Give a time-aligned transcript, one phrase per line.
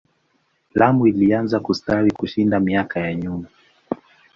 [0.75, 3.47] Lamu ilianza kustawi kushinda miaka ya nyuma.